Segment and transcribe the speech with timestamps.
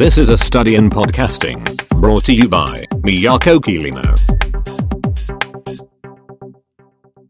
[0.00, 1.62] This is a study in podcasting
[2.00, 2.64] brought to you by
[3.02, 4.00] Miyako Kirino.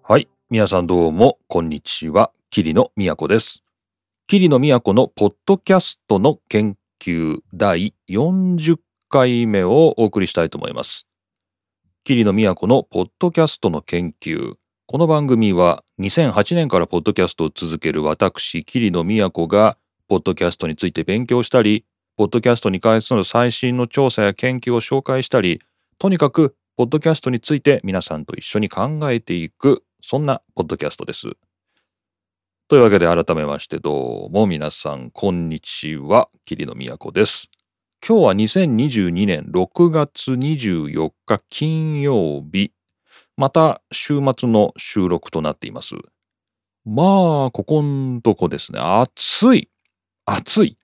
[0.04, 0.28] はい。
[0.50, 2.30] 皆さんどうも、こんにちは。
[2.48, 3.64] 桐野都です。
[4.28, 8.78] 桐野都のポッドキャストの研究第40
[9.08, 11.08] 回目をお送りしたいと思います。
[12.04, 14.54] 桐野都のポッドキャストの研究。
[14.86, 19.76] この番組は2008年からポッドキャストを続ける私、桐野都が、
[20.06, 21.84] ポッドキャストについて勉強したり、
[22.20, 25.62] ポッドキャストに関する最新の調査や研究を紹介したり、
[25.98, 31.30] とにかく、ポッドキャストについて皆さんと一緒に考えていく、そんなポッドキャストです。
[32.68, 36.28] というわけで改めましてどうも皆さん、こんにちは。
[36.44, 37.50] 桐野都です。
[38.06, 42.74] 今日は2022年6月24日金曜日。
[43.38, 45.94] また週末の収録となっています。
[46.84, 48.78] まあ、ここんとこですね。
[48.78, 49.70] 暑い。
[50.26, 50.76] 暑い。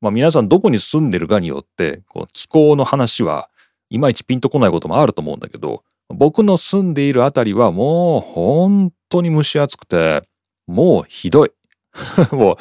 [0.00, 3.50] まあ皆さんどこに住んでるかによって、この気候の話は
[3.90, 10.22] いまいちピンとこないこともあると思うんだけど、僕の住んでいるあたりはもう本当に蒸し暑くて、
[10.66, 11.50] もうひどい。
[12.32, 12.56] もう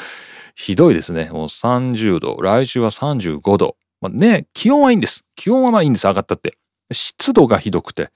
[0.55, 1.29] ひどいですね。
[1.31, 2.37] もう30度。
[2.41, 3.77] 来週は35度。
[4.01, 5.23] まあ、ね、気温はいいんです。
[5.35, 6.07] 気温はまあいいんです。
[6.07, 6.57] 上がったって。
[6.91, 8.09] 湿度がひどくて。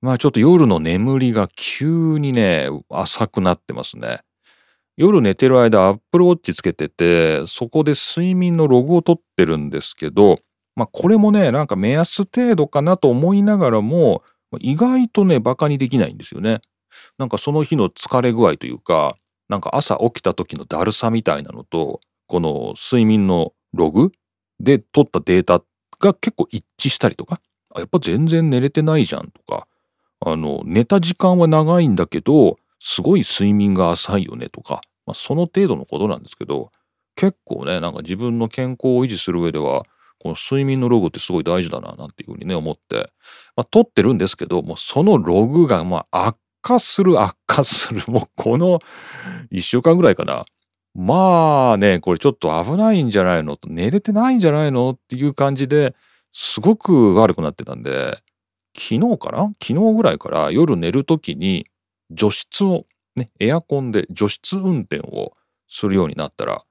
[0.00, 4.20] まあちょっと夜の眠りが急にね、浅くなってますね。
[4.96, 10.38] 夜寝てる間、アップルウォッチつけてて、そこで睡眠のログを取ってるんですけど、
[10.76, 14.22] まあこれもね、なんか目安程度かなと思いながらも、
[14.60, 16.60] 意外とね、バカにできないんですよね。
[17.18, 19.16] なんかその日の疲れ具合というか、
[19.48, 24.12] なんか朝起きた時のだるさみたいなのと、この睡眠のログ
[24.60, 25.62] で取ったデータ
[25.98, 27.40] が結構一致したりとか、
[27.76, 29.66] やっぱ全然寝れてないじゃんとか、
[30.20, 36.70] あの、寝た時間は長いんだけど、すごい睡眠が浅いよねとか、まあ、その程度のことなんですけど、
[37.16, 39.84] 結構ね、なんか自分の健康を維持する上では、
[40.18, 43.10] この睡眠のログってすごい大事だな、なんていうふうにね、思って、
[43.56, 48.78] まあ、取ってるんですけど、もうそのログが、まあ、悪化する、悪化する、もうこの
[49.52, 50.44] 1週間ぐらいかな。
[50.96, 53.56] まあね、これちょっと危ないんじゃないの？
[53.56, 54.90] と、寝れてないんじゃないの？
[54.90, 55.94] っていう感じで
[56.32, 58.18] すごく悪くなってたんで、
[58.78, 59.52] 昨日かな？
[59.60, 61.66] 昨日ぐらいから夜寝るときに
[62.14, 62.86] 除湿を
[63.16, 65.32] ね、エアコンで除湿運転を
[65.68, 66.64] するようになったら、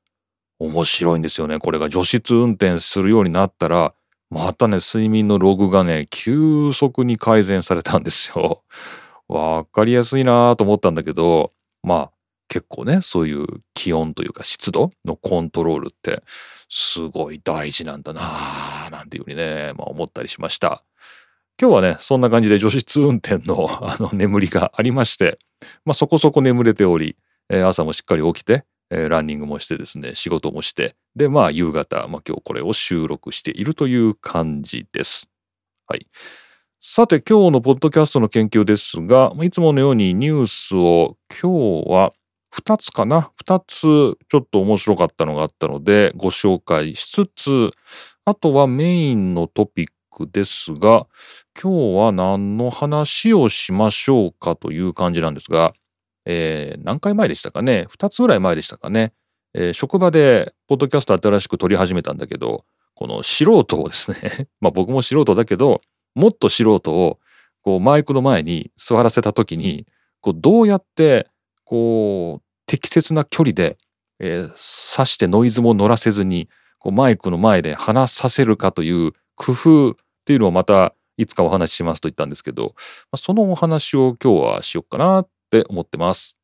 [0.60, 1.60] 面白いんですよね。
[1.60, 3.94] これが除湿運転するようになったら、
[4.30, 8.64] またね、睡眠のログがね、急速に改善されたんですよ。
[9.28, 12.12] わかりやすいなと思ったんだけど、まあ
[12.48, 16.24] 結構ね、そういう気温というか湿度のコントロールって
[16.70, 20.84] すごい大事なんだなぁなんていうふうにね、まあ思ったりしました。
[21.62, 25.38] 今日はね、そんな感じで除湿運転の あの眠りがありまして、
[25.86, 27.16] まあそこそこ眠れており、
[27.50, 35.30] えー朝もしっかり起きて、えーランニングもしてですね、仕事もして、で、まあ夕方、まあ今日これを収録しているという感じです。
[35.88, 36.08] はい。
[36.82, 42.14] さて今日のポッドキャストの研究ですが、いつものようにニュースを今日は
[42.52, 43.82] 2つかな ?2 つ
[44.30, 47.72] ちょっと面白かったのがあったのでご紹介しつつ、
[48.26, 51.08] あとはメインのトピックですが、
[51.60, 55.74] 今日は何の話をしましょうかという感じなんですが、
[56.26, 59.14] えー何回前でしたかね ?2 つぐらい前でしたかね、
[59.54, 62.66] えー職場でポッドキャスト新しく撮り始めたんだけど、
[62.96, 65.82] この素人をですね、 まあ僕も素人だけど、
[66.16, 67.20] もっと素人を
[67.62, 69.88] こうマイクの前に座らせた時に、
[70.22, 71.28] こうどうやって
[71.66, 73.78] こう適切な距離で、
[74.20, 74.48] えー、
[74.96, 76.50] 刺してノイズも乗らせずに
[76.80, 79.96] こうマイクの前で話させるかという工夫っ
[80.26, 82.82] ていうのをまたいつかお話ししますと言ったんですけど、ま
[83.14, 86.38] あ、そのお話を今日はしよっかなって思ってます。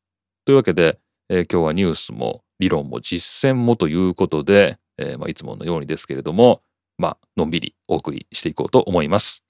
[0.44, 6.62] というわけで、えー今日はニュースも理論も実践もということで、えーまあ、いつものようにですけれども、
[6.98, 9.44] まあのんびりお送りしていこうと思います。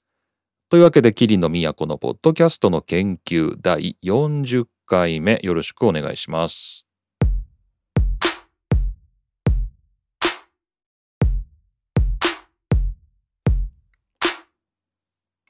[0.70, 6.89] というわけで、桐野都のポッドキャストの研究第40回目よろしくお願いします。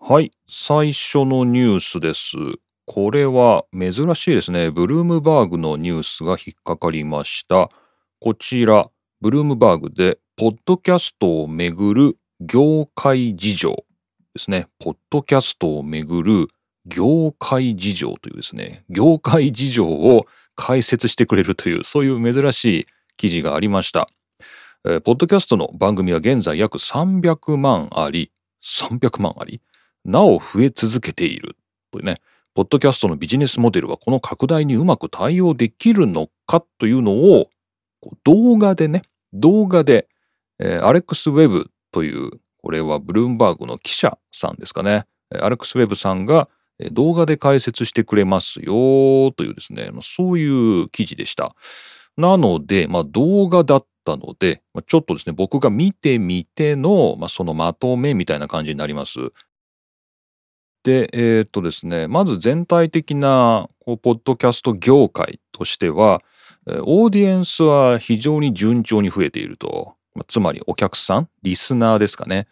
[0.03, 2.37] はい、最初のニュースです。
[2.87, 4.71] これは珍しいですね。
[4.71, 7.69] ブルームバーグのニュースが引っかかりました。
[8.19, 13.85] こちら、ブルームバーグで、ポッドキャストをめぐる業界事情
[14.35, 14.69] ですね。
[14.79, 16.49] ポッドキャストをめぐる
[16.87, 20.27] 業界事情というですね、業界事情を
[20.57, 22.87] 解説してくれるという、そういう珍しい
[23.19, 24.09] 記事がありました。
[24.89, 28.33] えーポッドキャストの番組は現在約300万あり、
[28.63, 29.61] 300万あり、
[30.05, 31.57] なお増え続けている。
[31.93, 32.17] というね、
[32.55, 37.49] ポッドキャストのビジネスモデルはこの拡大にうまく対応できるのかというのを
[38.25, 39.03] 動画でね、
[39.33, 40.09] 動画で、
[40.59, 42.31] えーアレックス・ウェブという
[42.63, 46.49] これはブルームバーグの記者さんですかねアレックス・ウェブさんが
[46.93, 50.47] 動画で解説してくれますよというですねそうい
[50.83, 51.55] う記事でした。
[52.17, 59.33] なので、まあ、動画だったので、ちょっとですね僕が見てみての、まあ、そのまとめみたいな感じになります。
[60.83, 66.23] でえーっとですねまず全体的なこうポッドキャスト業界としては
[66.67, 69.95] オーディエンスは非常に順調に増えていると。
[70.27, 72.47] つまりお客さんリスナーですかね。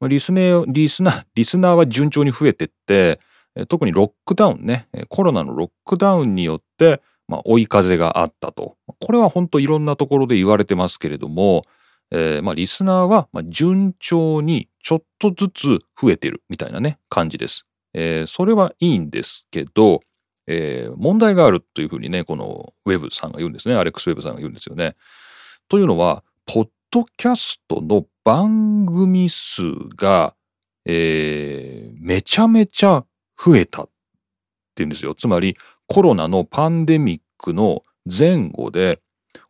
[0.00, 3.20] リスネーリスナー リスナーは順調に増えてって
[3.68, 8.76] 特にロックダウンねコロナのロックダウンによって、まあ、追い風があったと。
[9.00, 11.64] これは本当いろんなところで言われてますけれども、
[12.10, 17.66] えーまあ、リスナーは順調にちょっとずつ増えてるみたいなね感じです。
[17.94, 20.00] えーそれはいいんですけど、
[20.46, 24.96] えー問題があるというふうにねこのウェブさんが言うんですねアレックス・ウェブさんが言うんですよね。
[25.68, 29.62] というのはポッドキャストの番組数
[29.96, 30.34] が、
[30.84, 33.04] えーめちゃめちゃ
[33.42, 33.88] 増えたっ
[34.74, 35.14] ていうんですよ。
[35.14, 35.56] つまり
[35.86, 39.00] コロナのパンデミックの前後で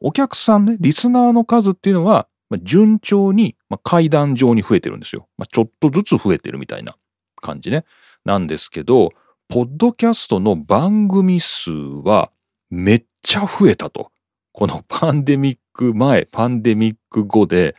[0.00, 5.28] お客さんねリスナーの数っていうのはまあ順調に、まあ、階段状に増えてるんですよ。
[5.38, 6.94] まあ、ちょっとずつ増えてるみたいな
[7.40, 7.84] 感じね。
[8.24, 9.10] なんですけど
[9.48, 12.30] ポッドキャストの番組数は
[12.70, 14.10] めっちゃ増えたと。
[14.54, 17.74] このパンデミック前パンデミック後で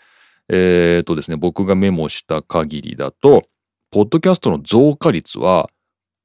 [0.50, 3.44] えー、とですね僕がメモした限りだと
[3.92, 5.70] ポッドキャストの増加率は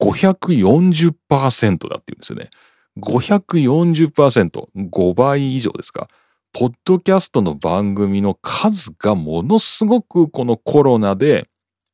[0.01, 2.49] 540%だっていうんですよね。
[2.97, 6.07] 540%、5倍以上ですか。
[6.51, 11.47] ポッドキャストの番組の数がものすごくこのコロナで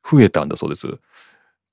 [0.09, 0.87] 増えたんだそうです。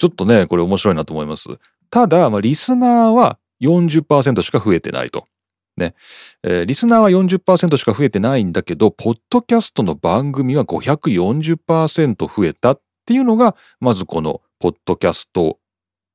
[0.03, 1.49] ちょっとね、これ面白いなと思います。
[1.89, 5.29] ただ、まあ、リスナーは40%しか増えてないと。
[5.77, 5.95] ね。
[6.43, 15.61] えーリスナーは40%しか増えてないんだけど、ポッドキャストの番組は540%増えたっていうのが、まずこのポッドキャスト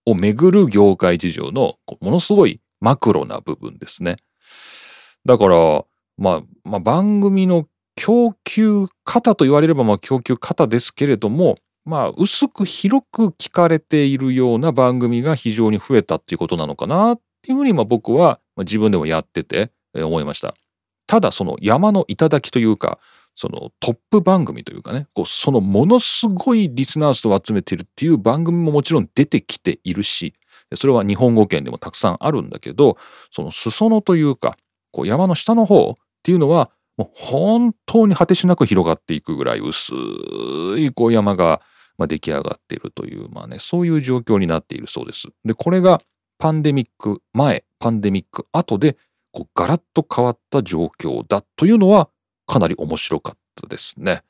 [0.05, 4.17] をめぐる業界事情のものすごいマクロな部分ですね。
[5.23, 5.85] だから、
[6.17, 11.57] まあ、まあ、番組の供給方と言われればまあ供給方ですけれども、
[11.87, 20.53] まあ、薄く広く聞かれているような番組が非常に増えたっていうことなのかなっていうふうにまあ僕は自分でもやってて思いました。
[21.07, 22.99] ただその山の頂というか
[23.35, 30.33] そのトップ番組というかねこうそのものすごいリスナー数を集めてるっていう番組ももちろん出てきているし
[30.75, 32.97] それは日本語圏でもたくさんあるんだけど
[33.31, 34.57] その裾野というか
[34.91, 39.93] こう山の下の方っていうのはもう本当に果てしなく広がっていくぐらい薄
[40.77, 41.61] いこう山が
[41.97, 45.27] まあ出来上がっているというまあねそういう状況になっているそうです。
[45.45, 46.01] でこれが
[46.39, 48.97] パンデミック前パンデミック後で
[49.31, 52.09] こうガラッと変わった状況だというのは
[52.45, 54.21] かなり面白かったですね。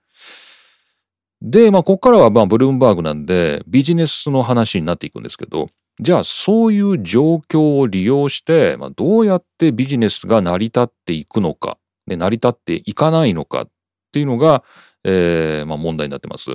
[1.42, 5.70] でまあここからはまあブルームバーグなんでビジネスの話になっていくんですけど
[6.00, 13.70] じゃあそういう状況を利用して、まあ、どうやってビジネスが成り立っていくのか、ね、成り立っていかないのかっ
[14.12, 14.64] ていうのが、
[15.04, 16.52] えーまあ、問題になってます。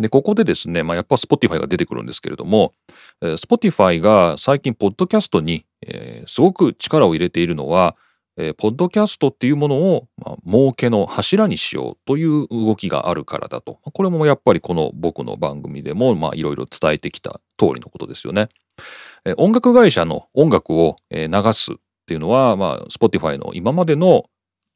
[0.00, 2.72] でここでですね、まあ、やっぱ Spotify が出てくるんですけれども、
[3.20, 7.96] え Spotify が最近ポッドキャストに、えーすごく力を入れているのは、
[8.36, 18.48] えーポッドキャストっていうものを、まあ、儲けの柱にしようという動きがあるからだとこれもやっぱりこの僕の番組でもまあいろいろ伝えてきた通りのことですよね。
[19.24, 21.76] えー音楽会社の音楽を、え流すっ
[22.06, 24.24] ていうのは、まあ、Spotify の今までの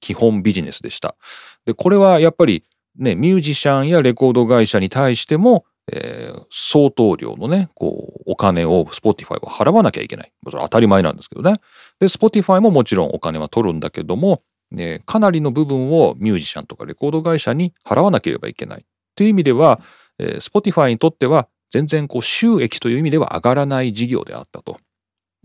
[0.01, 1.17] 基本ビジネスでした。
[1.65, 2.65] でこれはやっぱり
[2.97, 10.33] ねミュージシャンやレコード会社に対しても、えー相当量のねこうお金を Spotify は払わなきゃいけない。
[10.49, 11.61] それは当たり前なんですけどね。
[12.01, 18.85] で Spotify ももちろんお金は取るんだけども、ね、かなりの部分をミュージシャンとかレコード会社に払わなければいけない。
[19.15, 19.81] という意味では、
[20.19, 24.79] えー Spotify にとっては全然こう収益という意味では上がらない事業であったと。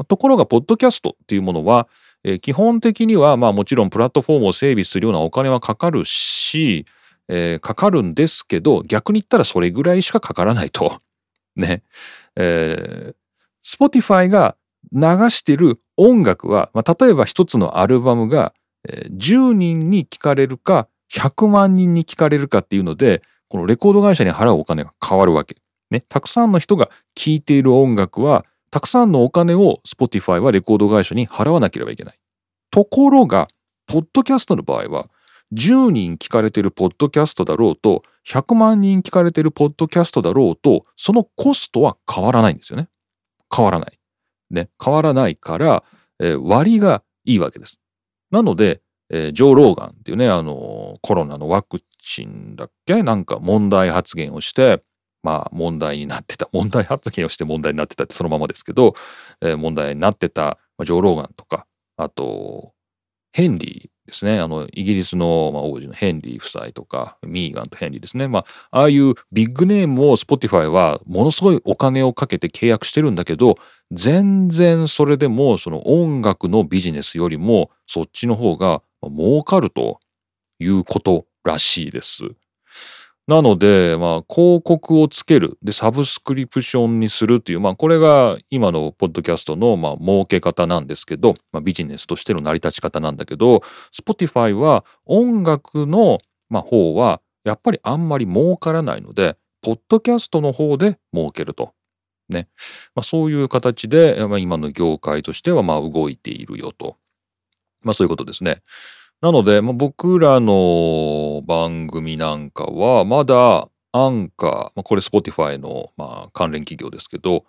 [0.08, 1.88] ところが、ポッドキャストっていうものは、
[2.24, 6.86] えー基本的には、まあもちろんプラットフォームを整備するようなお金はかかるし、
[7.30, 11.00] えーかかるんですけど、逆に言ったらそれぐらいしかかからないと。
[11.56, 11.84] ね。
[12.36, 13.16] えー
[13.62, 14.56] Spotify が
[14.94, 18.54] 流してる音楽は、まあ、例えば一つのアルバムが、
[18.88, 25.56] えー10人に聞かれるか、100万人に聞かれるかっていうので、このレコード会社に払うお金が変わるわけ。
[25.92, 26.02] ね。
[26.02, 32.20] たくさんの人が聴いている音楽は、たくさんのお金を Spotify はレコード会社に払わなければいけない。
[32.72, 33.48] ところが、
[33.88, 35.10] ポッドキャストの場合は、
[35.54, 42.88] 10人聞かれてるポッドキャストだろうと、100万人聞かれてるポッドキャストだろうと、そのコストは変わらないんですよね。
[43.56, 44.00] 変わらない。
[44.52, 44.70] ね。
[44.84, 45.84] 変わらないから、
[46.20, 47.80] えー割がいいわけです。
[48.32, 53.02] なので、えー、ジョー・ローガンっていうね、あのコロナのワクチンだっけ？
[53.04, 54.84] なんか問題発言をして、
[55.24, 58.94] まあ問題になってた、 問題発言をして問題になってたってそのままですけど、
[59.42, 61.66] えー、問題になってた、まあ、ジョー・ローガンとか、
[61.98, 62.74] あと、
[63.32, 64.40] ヘンリーですね。
[64.40, 68.28] あの、イギリスの、まあ、王子のヘンリー夫妻とか、ミーガンとヘンリーですね。
[68.28, 68.40] ま
[68.72, 73.56] あ、ああいうビッグネームを Spotify はものすごいお金をかけて契約してるんだけど、
[73.92, 80.00] 全然それでもその音楽のビジネスよりもそっちの方が儲かると
[80.60, 82.24] いうことらしいです。
[83.30, 85.60] なので、まあ、広告をつける。
[85.62, 93.62] で、サブスクリプションにするっていう、まあ、これが今のポッドキャストの、まあ、儲け方なんですけど、まあ、ビジネスとしての成り立ち方なんだけど、
[93.94, 96.18] Spotify は音楽の、
[96.50, 101.74] まあ、方は、やっぱりあんまり儲からないので、ポッドキャストの方で儲けると。
[102.30, 102.48] ね。
[102.96, 106.98] まあ、そういう形で、まあ、今の業界としては、まあ、動いているよと。
[107.84, 108.64] まあ、そういうことですね。
[109.22, 117.44] なので、まあ、僕らの番組なんかは、まだアンカー、まあ、これ Spotify の、まあ、関連企業ですけど、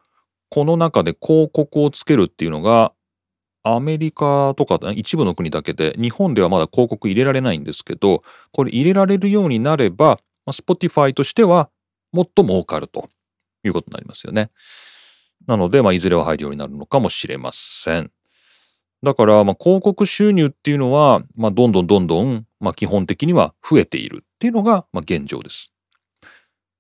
[0.48, 2.92] この中で広告をつけるっていうのが、
[3.62, 11.70] アメリカとか一部の国だけで、日本ではまだ広告入れられないんですけど、これ入れられるようになれば、まあ、Spotify としては
[12.10, 13.08] もっと儲かると
[13.62, 14.50] いうことになりますよね。
[15.46, 18.10] なので、まあ、いずれは入るようになるのかもしれません。
[19.02, 25.72] だから、まあ、広告収入っていうのは、まあ、どんどんどんどん、まあ、基本的には増えているっていうのが、まあ、現状です。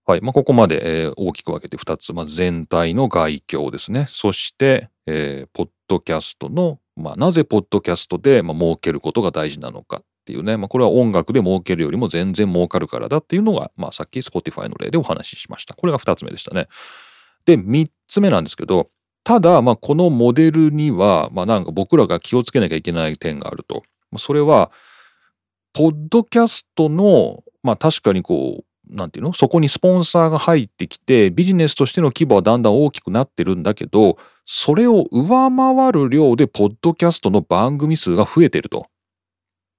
[0.06, 0.20] はい。
[0.20, 2.12] まあ、ここまで、えー、大きく分けて2つ。
[2.12, 4.06] まあ、全体の概況ですね。
[4.08, 10.56] そして、えー、ポッドキャストの、まあ、なぜポッドキャストで、まあ、儲けることが大事なのかっていうね。
[10.56, 15.74] まあ、これは音楽で儲けるよりも全然儲かるからだっていうのが、まあ、さっき Spotify の例でお話ししました。
[15.74, 16.68] これが2つ目でしたね。
[17.46, 18.88] で、3つ目なんですけど、
[19.22, 23.82] ただ、まあ、このモデルには、まあ、なんか僕らが気をつけなきゃいけない点があると。
[24.18, 24.70] それは、
[25.72, 28.64] ポッドキャストの、まあ、確かにこう、
[28.96, 29.32] なんていうの？
[29.32, 38.86] そこにスポンサーが入ってきて、ビジネスとしての規模はだんだん大きくなってるんだけど、それを上回る量で、ポッドキャストの番組数が増えてると。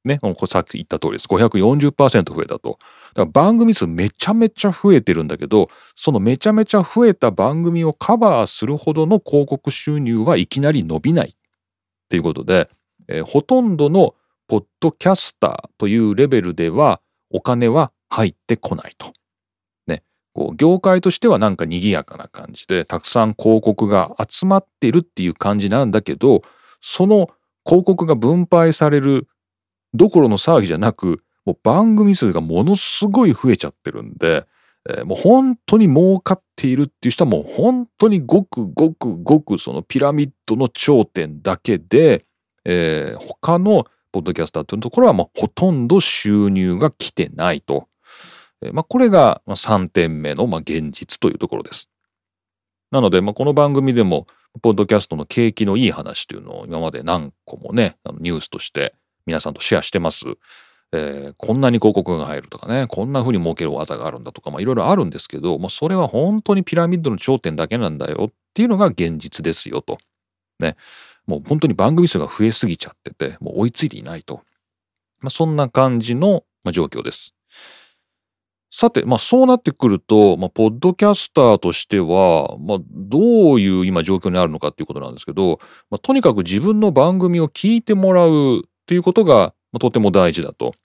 [0.03, 1.25] ね、さっき言った通りです。
[1.25, 2.79] 540%増えたと。
[3.13, 11.34] だから番組数めちゃめちゃ増えてるんだけど、そのめちゃめちゃ増えた番組をカバーするほどの広告収入はいきなり伸びないっ
[12.10, 12.70] ていうことで、
[13.08, 14.15] えー、ほとんどの
[14.48, 19.13] ポッドキャスターというレベルではお金は入ってこないと。
[19.86, 20.03] ね、
[20.55, 26.41] 業界としてはなんか賑やかな感じでたくさん広告が集まってるっていう感じなんだけど、
[26.81, 27.29] その
[27.65, 29.27] 広告が分配される
[29.93, 34.45] どころの騒ぎじゃなく、もう番組数がものすごい増えちゃってるんで、
[34.89, 42.25] えー、もう本当に儲かっているっていう人はもう本当にごくごくごくそのピラミッドの頂点だけで、
[42.65, 47.88] えー、他のポッドキャスターというところはもうほとんど収入が来てないと。
[48.62, 51.88] えー、まあ、これが3点目のまあ現実というところです。
[52.91, 54.27] なので、まあ、この番組でも、
[54.62, 58.93] ポッドキャストの景気のいい話というのを今まで何個もね、ニュースとして
[59.25, 60.25] 皆さんとシェアしてます。
[60.93, 69.97] えー、こんなに広告が入るとかね、こんな風に儲ける技があるんだとか、いろいろあるんですけど、もうそれは本当にピラミッドの頂点だけなんだよっていうのが現実ですよと。
[70.59, 70.75] ね。
[71.25, 74.41] もう本当に番組数が増えすぎちゃってて、もう追いついていないと。
[75.21, 77.33] まあそんな感じの、状況です。
[78.69, 85.59] さて、まあそうなってくると、まあ、ポッドキャスターとしては、まあどういう今状況にあるのかっていうことなんですけど、
[85.89, 90.75] まあ、とにかく自分の番組を聞いてもらうっていうことがとても大事だと。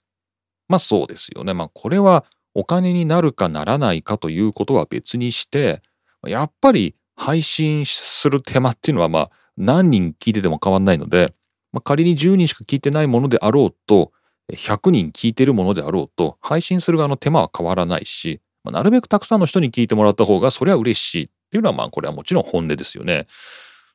[0.69, 1.53] まあそうですよね。
[1.53, 2.23] まあこれは
[2.53, 5.81] お金になるかならないかということは別にして、
[6.25, 11.33] やっぱり配信する手間っていうのはまあ何人聞いてても変わんないので、
[11.73, 14.13] まあ、仮に10人しか聞いてないものであろうと、
[14.53, 23.27] 100人聞いてるものであろうと、配信する側の手間は変わらないし、まあ、なるべくたくさんの人に聞いてもらった方がそれは嬉しいっていうのはまあこれはもちろん本音ですよね。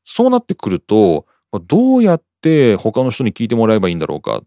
[0.05, 1.25] そうなってくると、
[1.67, 4.43] どうやって他の人に聞いてもらえばいいんだろうか。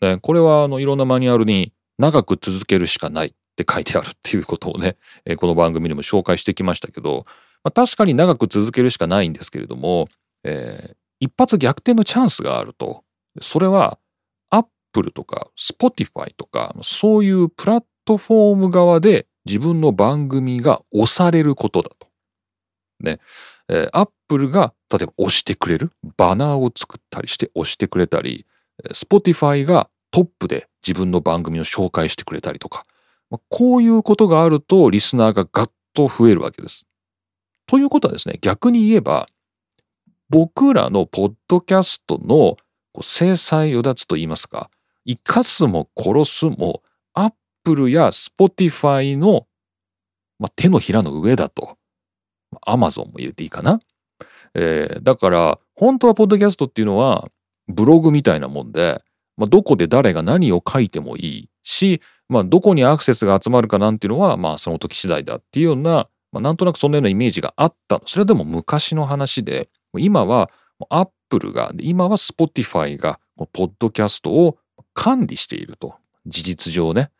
[0.00, 7.24] ね、これはあのいろんなマニュアルに長く続けるしかないって書いてあるっていうことをね、えこの番組でも紹介してきましたけど、
[7.62, 10.08] まあ、確かに長く続けるしかないんですけれども、
[10.44, 13.02] えー、一発逆転のチャンスがあると。
[13.40, 13.98] それは
[14.50, 22.08] Apple とか Spotify とかそういうプラットフォーム側で自分の番組が押されることだと。
[23.00, 23.18] ね。
[23.68, 25.92] えー、Apple が例えば推してくれる？
[26.16, 28.46] バナーを作ったりして推してくれたり
[28.92, 32.84] Spotify がトップで自分の番組を紹介してくれたりとか、
[33.30, 36.86] まあ、こういうことがあるとリスナーがガッと増えるわけです。
[37.66, 39.26] ということはですね逆に言えば
[40.28, 42.56] 僕らのポッドキャストの
[43.00, 44.70] 制裁を立つと言いますか
[45.06, 46.82] 生かすも殺すも
[47.14, 49.46] アップルやスポティファイの、
[50.38, 51.76] まあ、手のひらの上だと。
[52.62, 53.80] アマゾンも入れていいかな？
[54.54, 57.28] えー、だから本当はポッドキャストっていうのは
[57.68, 59.02] ブログみたいなもんで、
[59.36, 69.68] まあ、どこで誰が何を書いてもいいし、まあ、どこにアクセスが集まるかなんていうのは、まあ、その時次第だっていうような、まあ、なんとなくそんなようなイメージがあったそれはでも昔の話で
[69.98, 70.50] 今は
[70.90, 73.18] アップルが今はスポティファイが
[73.52, 74.58] ポッドキャストを
[74.92, 75.96] 管理していると。
[76.26, 77.10] 事実上ね。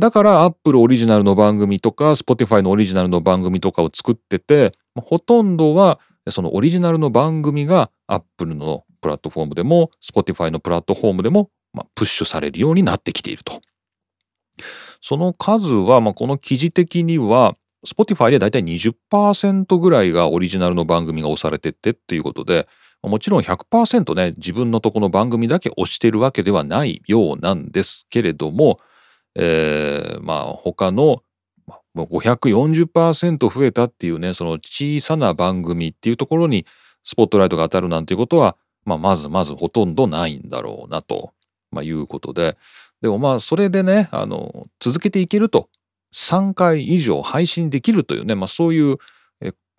[0.00, 13.60] だからアップルオリジナルの番組とか Spotify のオリジナルの番組とかを作っててほとんどはそのオリジナルの番組がアップルのプラットフォームでも Spotify のプラットフォームでも、まあ、プッシュされるようになってきていると。
[15.02, 22.68] その数は、まあ、この記事的には Spotify でだいたい20%ぐらいがオリジナルの番組が押されてってっていうことで
[23.02, 28.78] もちろん100%ね自分のとこの番組だけ押してるわけではないようなんですけれども
[29.36, 31.22] えー、まあ他の
[31.96, 36.66] 540%増えたっていうねその小さな番組っていうところに
[37.04, 41.32] スポットライトが当たるなんていうことは、まあ、まずまずほとんどないんだろうなと、
[41.70, 42.56] まあ、いうことで。
[43.00, 45.70] でもまあそれでねあの続けていけると
[46.14, 48.98] 3回以上配信できるというね、まあ、そういう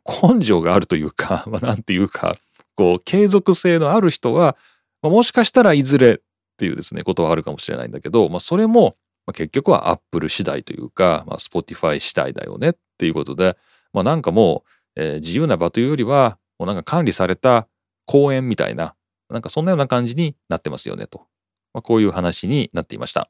[0.05, 2.35] 根性があるというか、 まあ、なんていうか
[2.75, 4.57] こう継続性のある人は、
[5.01, 6.17] まあ、もしかしたらいずれっ
[6.57, 13.57] ていうですねことはあるかもしれないんだけど、まあ、それもまあ、結局はアップル次第というか、まあ、Spotify 次第だよねっていうことで、
[13.93, 14.63] まあ、なんかも
[14.95, 17.67] う、えー、自由な場というよりはもうなんか管理された
[18.05, 18.95] 公園みたいな
[19.29, 21.25] なんかそんなような感じになってますよねと、
[21.73, 23.29] まあ、こういう話になっていました。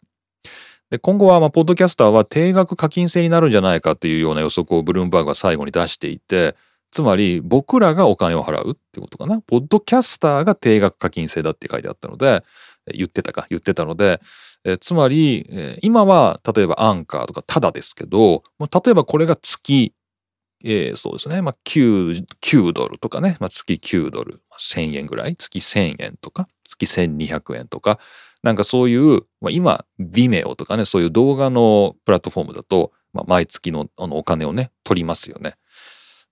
[0.90, 6.56] で今後はまあポッドキャスターは定額課金制になるんじゃないかというような予測をブルームバーグは最後に出していて
[6.92, 12.44] つまり僕らがお金を払うってことかなポッドキャスターが定額課金制だって書いてあったので
[12.94, 14.20] 言ってたか言ってたので
[14.64, 19.94] えつまり、え今は例えばアンカーとかただですけど、まあ、例えばこれが月、
[20.64, 28.00] えー、そうですね、まあ9、9ドルとかね、まあ、月9ドル、1000円ぐらい、月1000円とか、月1200円とか、
[28.44, 35.56] なんかそういう、まあ、今、Vimeo とかね、そういう動画のプラットフォームだと、まあ、毎月のあのお金をね、取りますよね。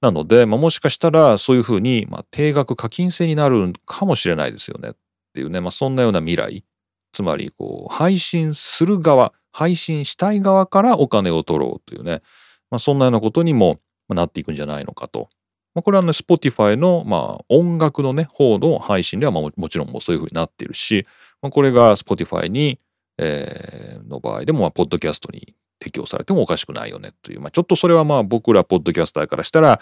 [0.01, 4.91] なので、まあ、もしかしたらそういうふうに、まあ、定額課金制になるかもしれないですよね。
[4.91, 4.93] っ
[5.33, 6.63] ていうね、まあ、そんなような未来。
[7.11, 12.21] つまりこう配信する側配信したい側からお金を取ろうというね、
[12.69, 15.29] まあ、そんなようなことにもなっていくんじゃないのかと。
[15.75, 21.05] まあ、これはね Spotify のまあ音楽のね方の配信ではまあもちろんもうそういうふうになっているし、
[21.41, 22.79] まあ、これが Spotify に、
[23.17, 29.79] えー、の場合でもまあポッドキャストに適用されてもおかしくないよねという、まあ、ちょっとそれはまあ僕らポッドキャスターからしたら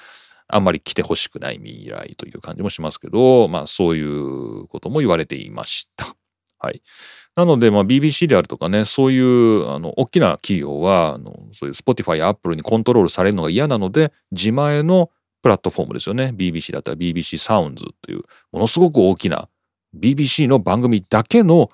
[0.49, 6.16] あんまり来てほしくない未来という感じもしますけど、まあそういうことも言われていました。
[6.59, 6.81] はい。
[7.35, 15.11] なので、まあ、BBC であるとかね、そういうあの大きな企業はあの、そういう Spotify や Apple にコントロールされるのが嫌なので、自前の
[15.43, 16.33] プラットフォームですよね。
[16.35, 19.49] BBC だったら BBC サウンズという、ものすごく大きな
[19.95, 21.69] BBC の番組だけの、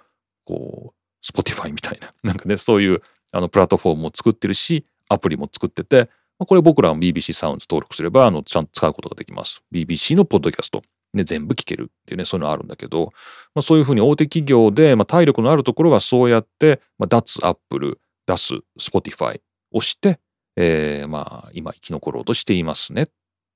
[0.46, 9.64] こう、Spotify みたいな、 なんかね、そういうあのプラットフォームも作ってるし、アプリも作ってて、これ僕らも BBC サウンズ登録すれば、あの、ちゃんと使うことができます。
[9.72, 10.82] BBC のポッドキャスト。
[11.14, 13.14] ね、全部聞けるっていうねそういうのあるんだけど、
[13.54, 20.20] まあ、そういうふうに大手企業で、まあ、体力のあるところはそうやって、まあ、脱アップル脱スポティファイをして、
[20.56, 23.08] えー、まあ今生き残ろうとしていますねっ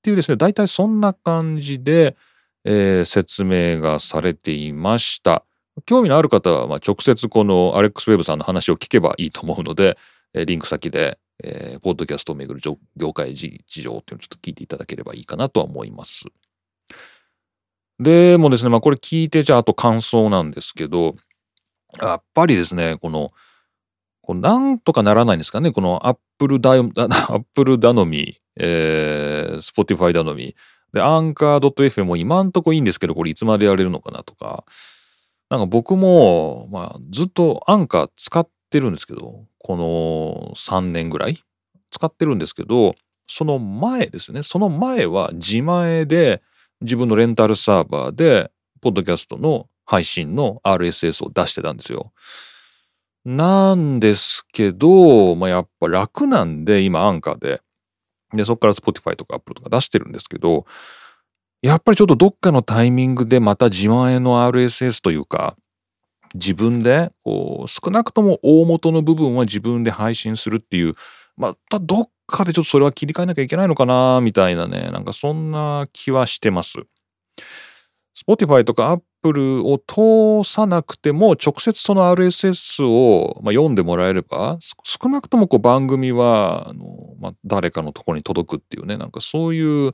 [0.03, 2.15] ていうですね大体そんな感じで、
[2.63, 5.43] えー、説明がされていました。
[5.85, 9.95] 興味のある方は、まあ、直接このアレックス・ウェブさんの話を聞けばいいと思うので、
[10.33, 12.61] えー、リンク先で、えー、ポッドキャストをめぐる
[12.95, 16.25] 業界事情っていうのをちょっと聞いていただければいいかなとは思います。
[17.99, 21.15] でもですね、まあこれ聞いてじゃああと感想なんですけど、
[21.99, 23.31] やっぱりですね、この、
[24.21, 30.55] こなんとかならないんですかね、このアップルだ、アップル頼み、えー、スポティファイ頼み、
[30.93, 34.65] で、 Anchor.fm も今んとこいいんですけど、これいつまでやれるのかなとか、
[35.49, 41.41] なんか僕も、まあ、ずっとアンカー使ってるんですけど、この3年ぐらい
[41.91, 42.95] 使ってるんですけど、
[43.27, 46.41] その前ですね、その前は自前で、
[46.81, 52.11] 自分のレンタルサーバーで、ポッドキャストの配信の RSS を出してたんですよ。
[53.25, 57.61] なんですけど、まあ、やっぱ楽なんで、今アンカーで。
[58.33, 60.65] で、そこから Spotify とか Apple とか出してるんですけど、
[61.61, 65.55] やっぱりちょっとどっかのタイミングでまた自前の RSS というか、
[66.35, 70.95] 自分でこう少なくとも大元の部分は自分で配信するっていう
[71.35, 76.77] またどっかでちょっとそれは切り替えなきゃいけないのかなみたいなね、なんかそんな気はしてます。
[78.17, 89.93] Spotify とか Apple を通さなくても直接その RSS を、まあ、読んでもらえれば少なくともこう番組はあの、まあ、誰かのところに届くっていうねなんかそういう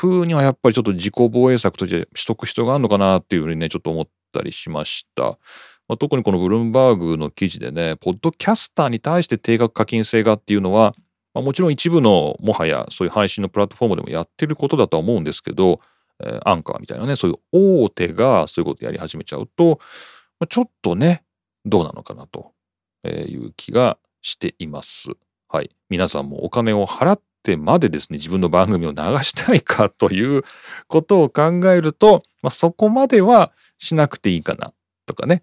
[0.00, 5.38] 風にはやっぱりちょっと自己防衛策としてしとく必要があるのかなっていうふうにねちょっと思ったりしました。
[5.88, 10.94] まあ、特にこのブルームバーグの記事でねポッドキャスターに対して定額課金制がっていうのは、
[11.34, 15.80] まあ、もちろん一部のもはやそういう配信のプラットフォームでもやってることだとは思うんですけど
[16.22, 19.78] えー、アンカーみたいなね、そういう大手がそういうことやり始めちゃうと、
[20.38, 21.24] まあ、ちょっとね、
[21.64, 22.52] どうなのかなと
[23.04, 25.10] いう気がしています。
[25.48, 25.70] はい。
[25.90, 30.42] 皆さんもお金を払ってまでですね、自分の番組を流したいかという
[30.88, 34.72] ことを考えると、まあ、そこまではしなくていいかな
[35.06, 35.42] とかね。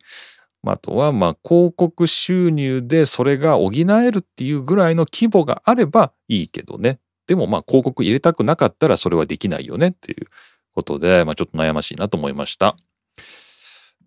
[0.65, 6.99] あとは、まあ、広告収入でそれが補えるっていうぐらいの規模があればいいけどね。
[7.27, 10.27] でも、まあ、広告入れたくなかったらそれはできないよねっていう
[10.73, 12.75] ことで、まあ、ちょっと悩ましいなと思いました。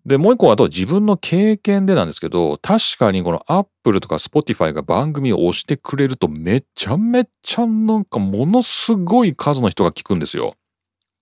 [0.05, 10.55] で、もう一個はと自分の経験でなんですけど、確かにこの Apple とか Spotify が番組を押してくれるとめちゃめちゃなんかものすごい数の人が聞くんですよ。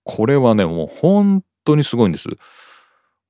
[0.04, 2.28] これはね、もう本当にすごいんです。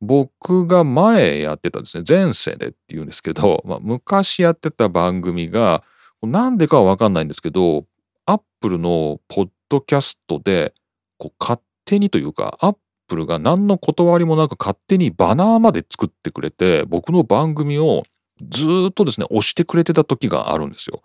[0.02, 5.84] 僕が前やってたですね、前世でっていうんですけど、 まあ、昔やってた番組が、
[6.22, 7.86] なんでかはわかんないんですけど、
[8.26, 10.74] Apple のポッドキャストで
[11.18, 18.02] こう勝手にというか、アップルが何の断りもなく勝手にバナーまで作ってくれて、僕の番組を
[18.48, 21.02] ずっとですね、押してくれてた時があるんですよ。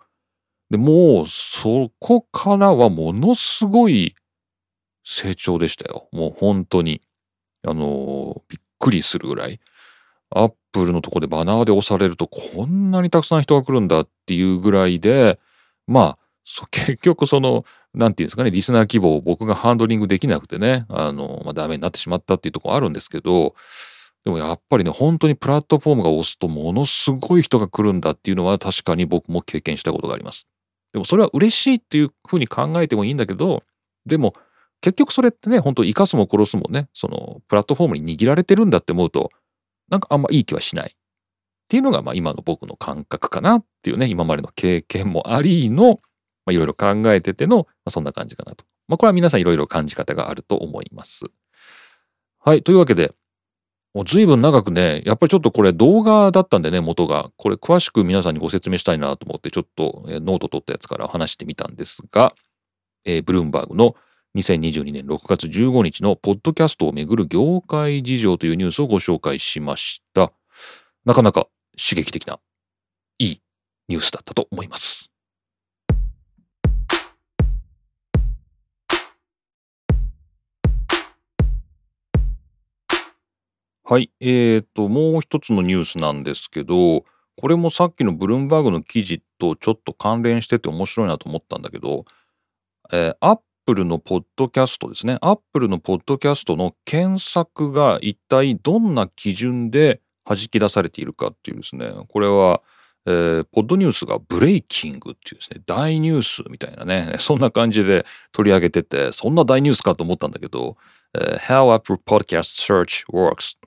[0.70, 4.16] で、もうそこからはものすごい
[5.04, 6.08] 成長でしたよ。
[6.12, 7.00] もう本当に。
[7.66, 9.60] あの、びっくりするぐらい。
[10.30, 15.38] アップルのとこでバナーで押されるとこんなにたくさん人が来るんだっていうぐらいで、
[15.86, 16.18] まあ、
[16.70, 17.64] 結局その
[17.94, 23.54] なんていうんですかね、リスナー規模を僕がハンドリングできなくてね、あの、まあ、ダメになってしまったっていうところあるんですけど、
[24.24, 30.46] でもやっぱりね、本当にプラットフォームが押すとものすごい人が来るんだっていうのは確かに僕も経験したことがあります。
[30.92, 33.62] でもそれは嬉しいっていうふうに考えてもいいんだけど、
[34.06, 34.34] でも
[34.80, 39.30] 結局それってね、本当生かすも殺すもね、そのプラットフォームに握られてるんだって思うと、
[39.88, 40.90] なんかあんまいい気はしない。
[40.90, 40.96] っ
[41.68, 45.98] ていうのがまあ今の僕の感覚かなっていうね、今までの経験もありの、
[46.50, 48.64] いろいろ考えてての、まあ、そんな感じかなと。
[48.86, 51.26] まあ、これは皆さんいろいろ感じ方があると思います。
[52.38, 52.62] はい。
[52.62, 53.12] というわけで、
[53.94, 57.30] もう随分長くね、やっぱりちょっとこれ動画だったんでね、元が。
[57.36, 62.34] これ詳しく皆さんにご説明したいなと思って、ちょっとノート取ったやつから話してみたんですが、
[63.04, 63.94] えー、ブルームバーグの
[64.38, 70.32] 2022年6月15日のポッドキャストをめぐる業界事情というニュースをご紹介しました。
[71.04, 72.38] なかなか刺激的な
[73.18, 73.42] いい
[73.88, 75.12] ニュースだったと思います。
[83.82, 84.12] はい。
[84.20, 87.04] えーと、もう一つのニュースなんですけど、
[87.36, 92.04] これもさっきのブルームバーグの記事とちょっと関連してて面白いなと思ったんだけど、
[92.92, 95.18] えー、アップルのポッドキャストですね。
[95.20, 102.62] アップルのポッドキャストの検索が一体どんな基準で弾き出されているかっていうですね、これは、
[103.04, 110.78] えー、ポッドニュースがブレイキングっていうですね、大ニュースみたいなね、 そんな感じで取り上げてて、そんな大ニュースかと思ったんだけど、
[111.12, 113.58] えー、How Apple Podcast Search Works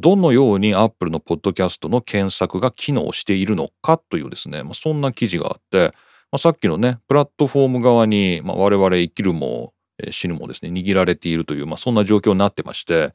[0.00, 5.94] どのように Apple のポッドキャストの検索が機能しているのかというですね、まあ、そんな記事があって、
[6.36, 9.72] まあ、さっきのね、プラットフォーム側に、まあ、我々生きるも
[10.10, 13.14] 死ぬもですね、握られているという、まあ、そんな状況になってまして、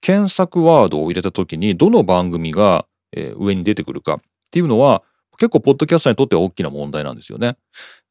[0.00, 2.86] 検索ワードを入れた時にどの番組が
[3.36, 4.20] 上に出てくるかっ
[4.52, 5.02] ていうのは
[5.36, 7.56] 結構ポッドキャスターにとっては大きな問題なんですよね。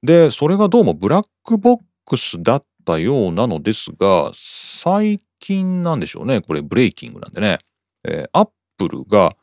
[0.03, 6.41] で、それがどうもブラックボックスだったようなのですが、最近なんでしょうね。
[6.41, 7.59] これブレイキングなんでね。
[8.03, 9.37] えー、アップルが、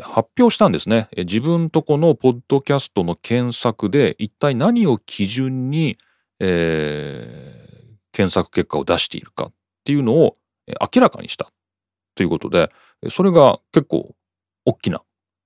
[0.00, 5.98] 発表したんですね、自分とこのポッドキャストの検索で一体何を基準に、
[6.40, 9.52] えー、検索結果を出しているかっ
[9.84, 10.36] ていうのを、
[10.94, 11.52] 明らかにした
[12.14, 12.70] ということで
[13.10, 14.14] それが結構
[14.64, 15.02] 大きな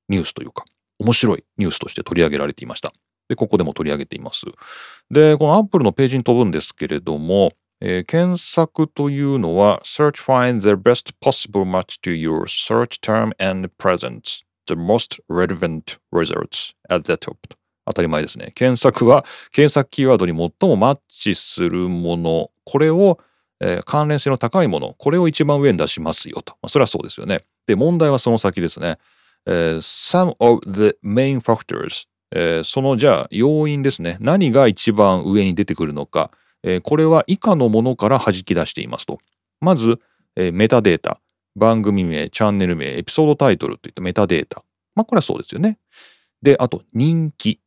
[0.08, 0.64] ニュースというか
[0.98, 2.92] 面白いニュースとして取り上げられていました。
[3.28, 4.46] で、ここでも取り上げています。
[5.10, 15.98] で、このアップルのページに飛ぶんですけれども、えー、検索というのは Search find the best possible match to your search term and presents the most relevant
[16.12, 17.36] results at the top
[17.86, 18.52] 当たり前ですね。
[18.54, 23.20] 検索は検索キーワードに最もマッチするもの、これを、
[23.60, 26.54] えー、関連性の高いもの、これを一番上に出しますよと。
[26.62, 27.42] まあ、それはそうですよね。
[27.66, 28.98] で、問題はその先ですね。
[29.46, 34.16] えー、some of the main factors、えー、そのじゃあ要因ですね。
[34.20, 36.32] 何が一番上に出てくるのか。
[36.66, 39.18] えこれは以下のものから弾き出していますと。
[39.60, 40.00] まず、
[40.34, 41.20] えメタデータ。
[41.54, 44.62] 番組名、チャンネル名、エピソードタイトルといったメタデータ。
[44.94, 45.78] まあこれはそうですよね。
[46.42, 47.60] で、あと人気、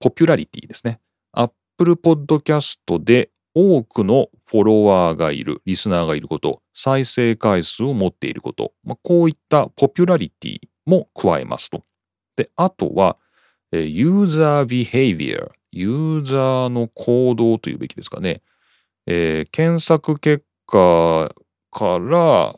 [0.00, 0.98] ポピュラリティですね。
[1.32, 11.84] Apple Podcast で多くのフォロワーがいる、リスナーがいること、再生回数を持っていること、まあ、こういったポピュラリティも加えますと。
[12.36, 13.18] で、あとは、
[13.72, 15.40] ユーザービヘイビア、
[15.78, 18.42] ユーザーの行動というべきですかね。
[19.06, 21.34] えー、検索結果
[21.70, 22.54] から、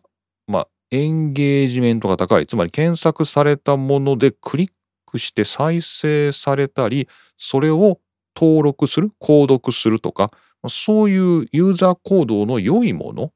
[0.46, 2.46] まあ、エンゲージメントが高い。
[2.46, 4.70] つまり検索されたものでクリッ
[5.06, 8.00] クして再生されたり、それを
[8.35, 10.33] 登録する、購読するとか、
[10.68, 13.33] そういうユーザー行動の良いもの、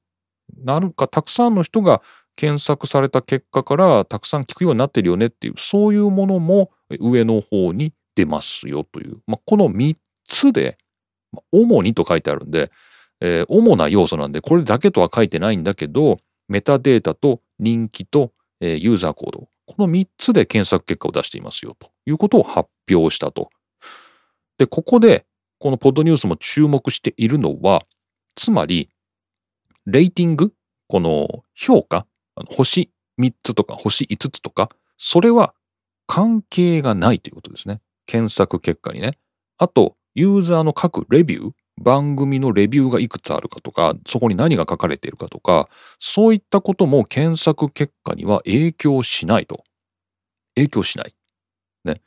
[0.65, 2.03] なんかたくさんの人が
[2.37, 6.71] 検索された結果からたくさん聞くようになってるよねっていう、そういうものも
[7.01, 9.97] 上の方に出ますよという、まあ、この3
[10.27, 10.79] つで、
[11.51, 12.71] 主にと書いてあるんで、
[13.21, 23.51] えー、主な要素なんで、これだけとは書いてないんだけど、メタデータと人気と、えー、ユーザー行動、この3つで検索結果を出していますよということを発表したと。
[24.59, 25.27] で、ここで、
[25.59, 27.85] このポッドニュースも注目しているのは、
[28.35, 28.91] つまり、
[29.87, 30.53] レーティング、
[30.89, 32.07] この評価、
[32.47, 35.55] 星3つとか星5つとか、それは
[36.07, 37.81] 関係がないということですね。
[38.07, 39.19] 検索結果にね。
[39.59, 41.51] あと、ユーザーの各レビュー、
[41.83, 49.65] 番組のレビューがいくつあるかとか、そこに何が書かれているかとか、そういったことも検索結果には影響しないと。
[50.55, 51.15] 影響しない。
[51.85, 52.01] ね。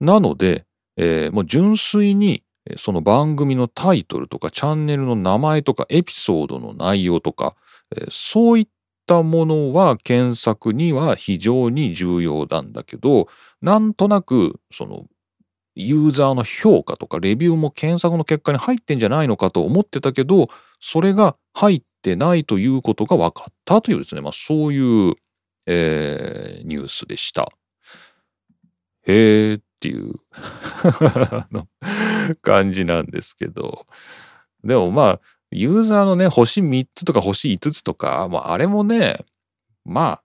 [0.00, 0.64] なので、
[0.96, 2.42] えー、もう純粋に
[2.76, 7.54] その番組のタイトルとかチャンネルの名前とかエピソードの内容とか、
[7.94, 8.68] えー、そういっ
[9.06, 13.28] たものは検索には非常に重要なんだけど
[13.62, 15.06] なんとなくその
[15.76, 20.48] ユーザーの評価とかレビューも検索の結果に入ってんじゃないのかと思ってたけど
[20.80, 25.14] それが入ってないということが分かったというですね、まあ、そういう、
[25.66, 27.52] えー、ニュースでした。
[29.02, 30.14] へーっていう
[32.42, 33.86] 感じなんですけど
[34.64, 35.20] でもまあ
[35.52, 39.24] ユーザーのね星3つとか星5つとか、まあ、あれもね
[39.84, 40.22] まあ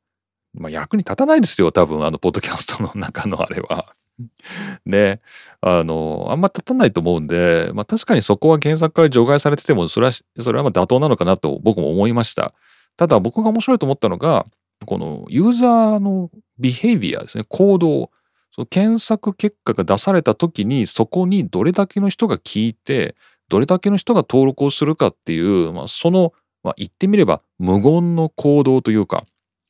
[0.54, 3.94] まあ、役に立たないですよ多分あのポッドキャストの中のあれは。
[4.86, 5.22] ね。
[5.62, 12.54] あのあんま立たないと思うんで、まあ、確かにそこは検索から除外されててもそれはそれはまあ妥当なのかなと僕も思いました。
[12.98, 14.46] ただ僕が面白いと思ったのが
[14.86, 16.30] このユーザーの
[16.60, 17.46] ビヘイビアですね。
[17.48, 18.10] 行動。
[18.54, 23.16] その検索結果が出された時にそこにどれだけの人が聞いて
[23.48, 29.24] どれだけの人が登録をするかっていう、まあ、その、まあ、言ってみれば無言の行動というか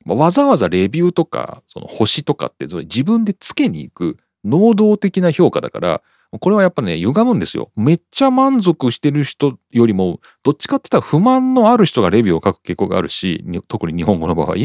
[0.05, 6.01] まあわざわざレビューとかその星とかって自分でつけに行く能動的な評価だから
[6.39, 7.71] これはやっぱね歪むんですよ。
[7.75, 14.56] めっちゃ満足してる人よりもどっちかって言ったら不満のある人がレビューを書く傾向があるし特に日本語の場合。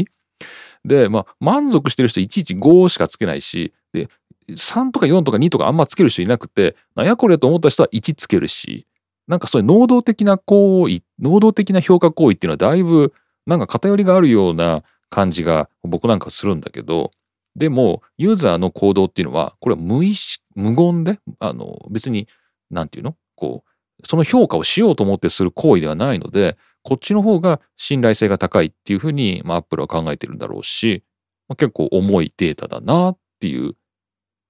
[0.85, 4.07] でまあ満足してる人いちいち5しかつけないしで
[4.49, 8.87] 3とか4とか2とかあんまつける人いなくてなやこれと思った人は1つけるし
[9.27, 13.13] なんかそういう能動的な行為能動的な評価行為っていうのはだいぶ
[13.45, 17.11] なんか偏りがあるような感じが僕なんかするんだけど
[17.57, 22.27] でもユーザーの行動っていうのはこれは無意識無言であの別に
[22.69, 23.17] 何て言うの？
[23.35, 31.03] こうその評価をしようと思ってする行為ではないのでこっちの方が信頼性が高いっていうふうに、まあ、アップルは考えてるんだろうし、
[31.49, 33.75] まあ、結構重いデータだなっていう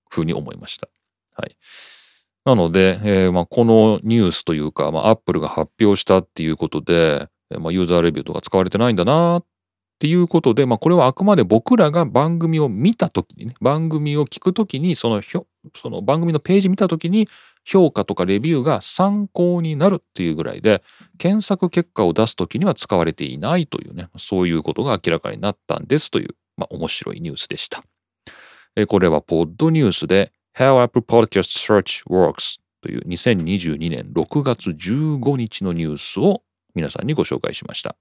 [0.10, 0.88] ふうに思いました。
[1.36, 1.58] はい。
[2.46, 7.28] なので、えー、まあ、このニュースというか、まあ、アップルが発表したっていうことで、
[7.60, 9.46] まあ、ユーザーレビューとか使われてないんだなっ
[9.98, 15.48] っていうことで、まあ、これはあくまで僕らが番組を見た時にね番組を聞く時にそのそ
[15.90, 17.28] の番組のページ見た時に
[17.66, 20.84] 評価とかレビューが参考になるっていうぐらいで
[21.18, 27.84] 検索結果を出す時には使われていないというねそういうことが明らかになったんですという、まあ、面白いニュースでした。
[28.76, 36.44] えこれはポッドニュースで How Apple Podcast Search Works という2022年6月15日のニュースを
[36.76, 37.98] 皆さんにご紹介しました。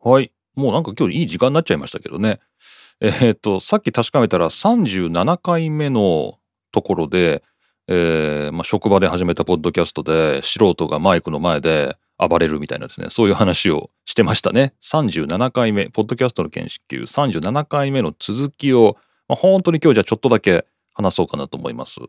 [0.00, 0.32] はい。
[0.56, 2.40] もうなんか今日いい時間になっちゃいましたけどね。
[3.00, 6.38] えー、っと、さっき確かめたら37回目の
[6.72, 7.42] ところで、
[7.88, 14.74] えーまあ、職場で始めたポッドキャストで素人がマイクの前で暴れるみたいなですね、そういう話をしてましたね。
[14.82, 18.96] 37回目、ポッドキャストの研究37回目の続きを、
[19.28, 22.00] まあ、本当に今日じゃちょっとだけ話そうかなと思います。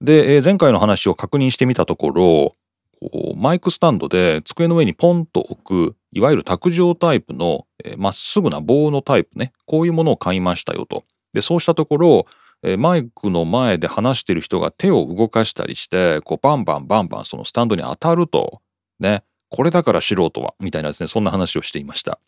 [0.00, 2.54] で、えー、前回の話を確認してみたところ、
[3.00, 7.66] こうマイクスタンドで机の上にポンと置くいわゆる卓上タイプの
[7.98, 9.52] ま、えー、っすぐな棒のタイプね。
[9.66, 11.04] こういうものを買いましたよと。
[11.34, 12.26] でそうしたところ、
[12.62, 18.62] えーマイクの前で話してる人が手を動かしたりしてこうバンバンバンバンそのスタンドに当たると。
[18.98, 19.24] ね。
[19.50, 20.54] これだから素人は。
[20.58, 22.18] みたいなですねそんな話をしていました。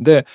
[0.00, 0.26] で、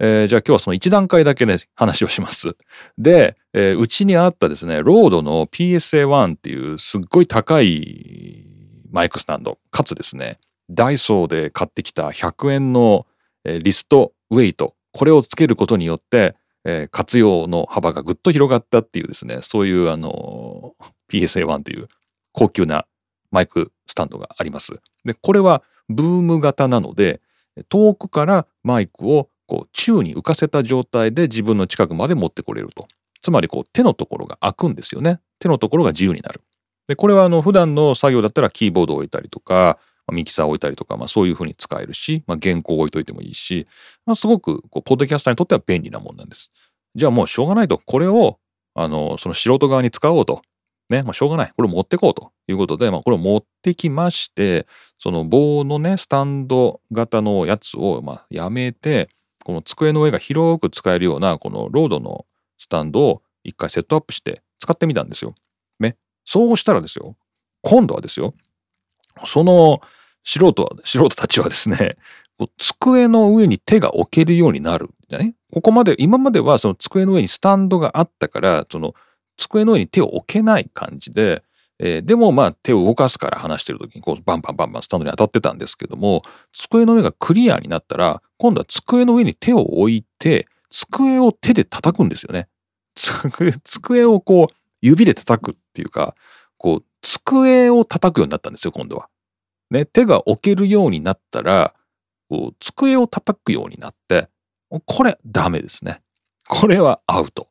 [0.00, 2.56] えーじゃあ今日はその1段階だけね話をします。
[2.98, 8.45] で、えーうちにあったですねロードの PSA1 っていうすっごい高い
[8.90, 10.38] マイクスタンドかつですね
[10.70, 13.06] ダイソーで買ってきた100円の、
[13.44, 20.74] リストウェイトこれをつけることによって、え活用の幅がぐっと広がったっていうですねそういうあの
[21.12, 21.86] PSA1 という
[22.32, 22.86] 高級な
[23.30, 24.80] マイクスタンドがあります。
[25.04, 27.20] でこれはブーム型なので
[27.68, 32.88] 遠くからマイクをこう宙に浮かせた状態で自分の近くまで持ってこれると。
[33.22, 35.20] つまりこう手のところが開くんですよね。
[35.38, 36.42] 手のところが自由になる。
[36.88, 39.78] でこれはあの普段の作業だったらキーボードを置いたりとか
[40.12, 43.66] ミキサーを置いたりとか、まあ、そういうふうに使えるし、まあ、原稿を置いといてもいいし、
[44.04, 46.50] まあ、すごくこうポッドキャスターにとっては便利なもんなんです。
[46.94, 48.38] じゃあもうしょうがないとこれを
[48.74, 50.42] あのその素人側に使おうと。
[50.88, 51.52] ね、まあ、しょうがない。
[51.56, 54.68] これを持ってこうということで、まあ、これを持ってきまして、
[54.98, 59.08] その棒のね、スタンド型のやつを、まあ、やめて、
[59.44, 62.24] この机の上が広く使えるような、このロードの
[62.56, 65.34] スタンドを一回セットアップして使ってみたんですよ。
[66.26, 67.16] そうしたらですよ。
[67.62, 68.34] 今度はですよ。
[69.24, 69.80] その
[70.24, 71.96] 素人は、素人たちはですね、
[72.58, 75.34] 机の上に手が置けるようになるじゃね。
[75.52, 78.94] ここまで、今まではその机の上にスタンドがあったから、その
[79.36, 81.44] 机の上に手を置けない感じで、
[81.78, 86.22] えーでもまあ手を動かすから話してる時にこうバンバンバンバンスタンドに当たってたんですけども
[86.54, 92.48] 机の上がクリアになったら今度は机の上に手を置いて机を手で叩くんですよね。
[93.62, 94.54] 机をこう
[94.86, 96.14] 指で叩くっていうか
[96.58, 99.08] こう机を叩くようになったんですよ今度は。
[99.70, 101.74] ね手が置けるようになったら
[102.28, 104.28] こう机を叩くようになって
[104.84, 106.02] これダメですね。
[106.48, 107.48] これはアウト。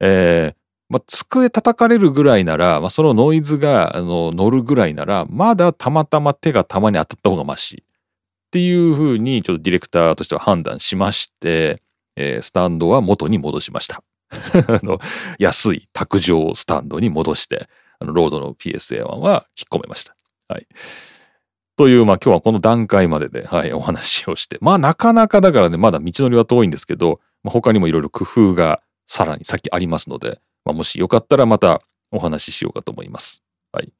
[0.00, 0.56] えー
[0.88, 11.82] まあ、机叩かれるぐらいなら、まあ、そのノイズがあの乗るぐらいならまだたまたま手がたまに当たった方がマシっていうふうにちょっとディレクターとしては判断しまして、
[12.14, 14.02] えースタンドは元に戻しました
[14.68, 14.98] あの
[15.38, 20.16] 安い卓上スタンドに戻してあのロードの PSA1 は引っ込めました。
[20.48, 20.66] はい、
[21.76, 33.42] という、まあ、今日はこの段階までで、はい、お話をしてまあなかなかだからねまだ道のりは遠いんですけど、まあ、他にもいろいろ工夫がさらに先ありますので、まあ、もしよかったらまたお話ししようかと思います。
[33.72, 33.92] はい。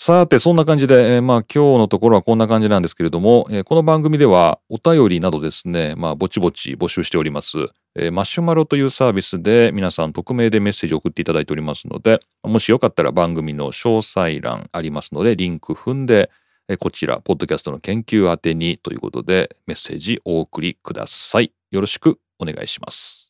[0.00, 7.58] さて、そんな感じで、えーまあ今日のところはこんな感じなんですけれども、えーこの番組ではお便りなどですね、まあぼちぼち募集しております。
[7.96, 16.30] えーマシュマロというサービスで皆さん匿名でメッセージを送っていただいておりますので、もしよかったら番組の詳細欄ありますので、リンク踏んで、
[16.68, 21.52] えーこちら、ポッドキャストの研究宛てにということで、メッセージお送りください。
[21.72, 23.27] よろしくお願いします。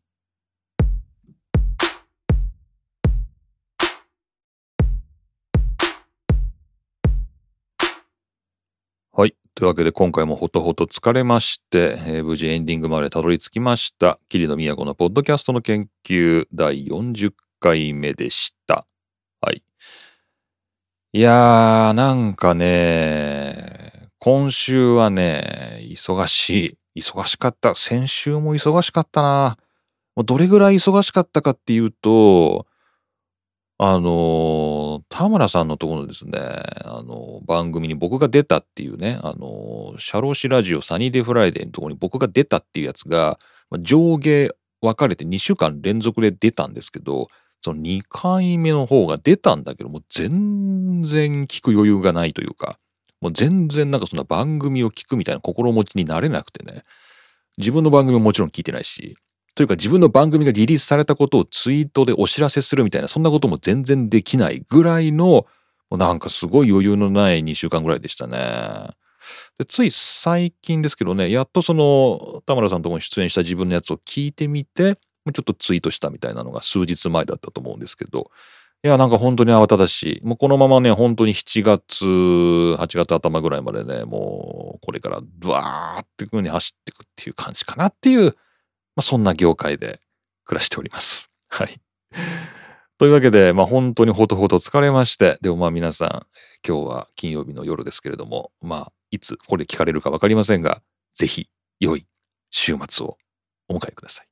[9.19, 9.35] はい。
[9.57, 14.21] というわけで今回もほとほと疲れまして、えー無事エンディングまでたどり着きました。
[14.29, 18.87] 桐野都のポッドキャストの研究第40回目でした。
[19.41, 19.65] はい。
[21.15, 27.01] いやー、なんかね、今週はね、忙しい。
[27.01, 27.75] 忙しかった。
[27.75, 29.59] 先週も忙しかったな。
[30.15, 32.68] どれぐらい忙しかったかっていうと、
[33.81, 36.33] あの田村さんのところのですね、
[36.85, 43.39] あの番組に僕が出たっていうね、あのー、社労士ラジオサニーデーフライデーのところに僕が出たっていうやつが、
[43.79, 47.29] 上下分かれて2週間連続で出たんですけど、
[47.61, 52.81] その2回目の方が出たんだけど、もう全然聞く余裕がないというか、
[53.21, 56.83] もう全然なんかそんな番組を聞くみたいな心持ちになれなくてね、
[57.59, 59.17] 自分の番組ももちろん聞いてないし、
[59.59, 65.47] というか自分の番組がリリースされたことをツイートでお知らせするみたいなそんなことも全然できないぐらいのも
[65.91, 68.91] うなんかすごい余裕のない2週間ぐらいでしたね。
[69.59, 78.31] でつい最近ですけどねやっとその田村さんとも出演した自分のやつを聞いてみてちょっとツイートしたみたいなのが数日前だったと思うんですけど
[78.85, 88.37] いやなんか本当に慌ただしいもうこのままね本当に7月8月頭ぐらいまでねもうこれからドワーって風に走っていくっていう感じかなっていう
[88.99, 90.01] まあ、そんな業界で
[90.45, 91.31] 暮らしております。
[91.49, 91.81] はい。
[92.99, 96.27] というわけで、まあ、本当にほとほと疲れまして、でもまあ皆さん、
[96.67, 100.83] 今日は金曜日の夜ですけれども、まあ、いつこれ聞かれるか分かりませんが、
[101.15, 102.09] ぜひ良い
[102.51, 103.19] 週末を
[103.69, 104.29] お迎えください。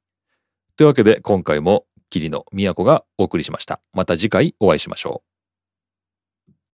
[0.75, 3.81] というわけで、今回も桐野都がお送りしました。
[3.93, 5.36] また次回お会いしましょう。